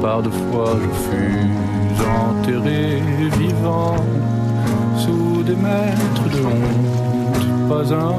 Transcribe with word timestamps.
Par 0.00 0.22
deux 0.22 0.30
fois 0.30 0.76
je 0.80 0.88
fus 1.04 1.50
enterré 2.30 3.02
vivant 3.38 3.96
sous 4.96 5.42
des 5.42 5.56
mètres 5.56 6.28
de 6.32 6.40
honte, 6.46 7.68
pas 7.68 7.92
un 7.92 8.14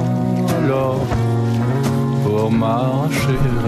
alors 0.64 1.05
pour 2.48 3.10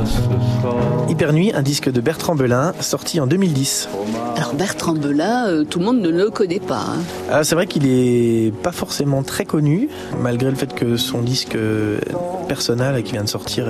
ce. 0.05 1.11
Hyper 1.11 1.33
Nuit, 1.33 1.51
un 1.53 1.61
disque 1.61 1.91
de 1.91 1.99
Bertrand 2.01 2.35
Belin, 2.35 2.73
sorti 2.79 3.19
en 3.19 3.27
2010. 3.27 3.89
Alors 4.37 4.53
Bertrand 4.53 4.93
Belin, 4.93 5.47
euh, 5.47 5.63
tout 5.65 5.79
le 5.79 5.85
monde 5.85 5.99
ne 5.99 6.09
le 6.09 6.29
connaît 6.29 6.59
pas. 6.59 6.85
hein. 6.87 6.99
Ah, 7.31 7.43
c'est 7.43 7.55
vrai 7.55 7.67
qu'il 7.67 7.85
est 7.85 8.53
pas 8.63 8.71
forcément 8.71 9.23
très 9.23 9.43
connu, 9.45 9.89
malgré 10.21 10.49
le 10.49 10.55
fait 10.55 10.73
que 10.73 10.95
son 10.97 11.21
disque 11.21 11.55
euh, 11.55 11.99
personnel 12.47 13.01
qui 13.03 13.11
vient 13.13 13.23
de 13.23 13.29
sortir 13.29 13.65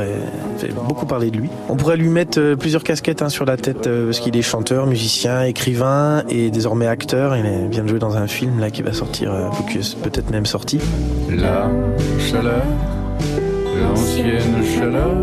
fait 0.57 0.73
beaucoup 0.87 1.05
parler 1.05 1.31
de 1.31 1.37
lui. 1.37 1.49
On 1.69 1.75
pourrait 1.75 1.97
lui 1.97 2.09
mettre 2.09 2.39
euh, 2.39 2.55
plusieurs 2.55 2.83
casquettes 2.83 3.21
hein, 3.21 3.29
sur 3.29 3.45
la 3.45 3.57
tête 3.57 3.87
euh, 3.87 4.05
parce 4.05 4.19
qu'il 4.19 4.35
est 4.37 4.41
chanteur, 4.41 4.85
musicien, 4.85 5.43
écrivain 5.43 6.23
et 6.29 6.51
désormais 6.51 6.87
acteur. 6.87 7.35
Il 7.35 7.69
vient 7.69 7.83
de 7.83 7.89
jouer 7.89 7.99
dans 7.99 8.17
un 8.17 8.27
film 8.27 8.59
là 8.59 8.69
qui 8.69 8.81
va 8.83 8.93
sortir, 8.93 9.31
ou 9.59 9.63
qui 9.69 9.79
est 9.79 9.95
peut-être 10.01 10.29
même 10.29 10.45
sorti. 10.45 10.79
La 11.29 11.69
chaleur, 12.19 12.61
l'ancienne 13.79 14.63
chaleur 14.63 15.17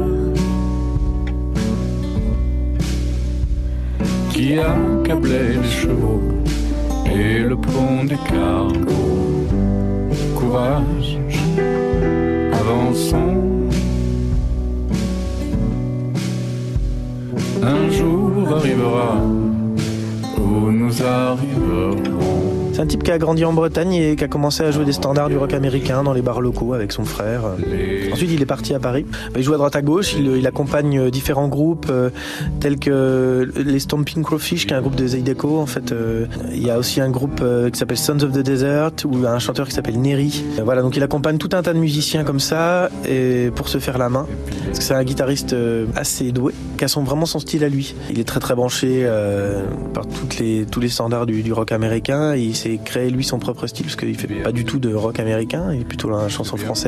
qui 4.31 4.59
accablait 4.59 5.55
les 5.61 5.69
chevaux 5.69 6.23
et 7.07 7.41
le 7.41 7.57
pont 7.57 8.05
des 8.05 8.21
cargos. 8.31 9.47
Courage, 10.37 11.19
avançons. 12.53 13.43
Un 17.63 17.91
jour 17.91 18.57
arrivera 18.57 19.21
où 20.39 20.71
nous 20.71 21.03
arriverons. 21.03 22.38
C'est 22.79 22.85
un 22.85 22.87
type 22.87 23.03
qui 23.03 23.11
a 23.11 23.19
grandi 23.19 23.45
en 23.45 23.53
Bretagne 23.53 23.95
et 23.95 24.15
qui 24.15 24.23
a 24.23 24.29
commencé 24.29 24.63
à 24.63 24.71
jouer 24.71 24.85
des 24.85 24.93
standards 24.93 25.29
du 25.31 25.37
rock 25.37 25.53
américain 25.53 26.05
dans 26.05 26.13
les 26.13 26.23
bars 26.23 26.41
locaux 26.41 26.75
avec 26.75 26.93
son 26.93 27.03
frère. 27.05 27.43
Ensuite, 28.13 28.31
il 28.33 28.41
est 28.41 28.47
parti 28.47 28.73
à 28.73 28.79
Paris. 28.79 29.05
Il 29.35 29.43
joue 29.43 29.53
à 29.53 29.57
droite 29.57 29.75
à 29.75 29.83
gauche. 29.83 30.15
Il, 30.17 30.29
il 30.29 30.47
accompagne 30.47 30.97
euh, 30.97 31.11
différents 31.11 31.49
groupes 31.49 31.89
euh, 31.91 32.11
tels 32.61 32.79
que 32.79 33.51
les 33.57 33.81
Stomping 33.81 34.23
Crowfish, 34.23 34.69
qui 34.69 34.75
est 34.75 34.77
un 34.77 34.81
groupe 34.81 34.95
de 34.95 35.09
Zydeco. 35.09 35.59
En 35.59 35.67
fait, 35.67 35.91
euh, 35.91 36.27
il 36.53 36.65
y 36.65 36.71
a 36.71 36.79
aussi 36.79 37.01
un 37.01 37.11
groupe 37.11 37.41
euh, 37.43 37.69
qui 37.69 37.81
s'appelle 37.81 37.99
Sons 37.99 38.23
of 38.23 38.31
the 38.31 38.45
Desert 38.45 38.93
ou 39.05 39.27
un 39.27 39.41
chanteur 39.41 39.67
qui 39.67 39.75
s'appelle 39.75 40.01
Neri. 40.01 40.45
Euh, 40.61 40.63
Voilà, 40.63 40.83
donc 40.83 40.97
il 40.97 41.03
accompagne 41.03 41.39
tout 41.39 41.51
un 41.55 41.63
tas 41.63 41.73
de 41.73 41.81
musiciens 41.81 42.23
comme 42.23 42.39
ça 42.39 42.91
et 43.09 43.51
pour 43.57 43.69
se 43.69 43.79
faire 43.79 43.99
la 43.99 44.09
main. 44.09 44.29
Parce 44.67 44.79
que 44.79 44.85
c'est 44.85 44.95
un 44.95 45.03
guitariste 45.03 45.53
euh, 45.53 45.87
assez 45.97 46.31
doué, 46.31 46.53
qui 46.77 46.85
a 46.85 46.89
son, 46.89 47.03
vraiment 47.03 47.27
son 47.27 47.41
style 47.41 47.65
à 47.65 47.69
lui. 47.69 47.97
Il 48.09 48.21
est 48.21 48.25
très 48.25 48.39
très 48.39 48.55
branché 48.55 49.01
euh, 49.03 49.65
par 49.95 50.07
toutes 50.07 50.39
les, 50.39 50.65
tous 50.65 50.79
les 50.79 50.89
standards 50.89 51.27
du, 51.27 51.43
du 51.43 51.53
rock 51.53 51.73
américain. 51.73 52.37
Et 52.37 52.43
il 52.43 52.55
s'est 52.55 52.68
créé 52.77 53.11
lui 53.11 53.25
son 53.25 53.39
propre 53.39 53.67
style 53.67 53.87
parce 53.87 53.97
qu'il 53.97 54.17
fait 54.17 54.29
pas 54.43 54.53
du 54.53 54.65
tout 54.65 54.79
de 54.79 54.93
rock 54.93 55.19
américain. 55.19 55.73
Il 55.73 55.81
est 55.81 55.85
plutôt 55.85 56.11
dans 56.11 56.19
la 56.19 56.29
chanson 56.29 56.57
française. 56.57 56.87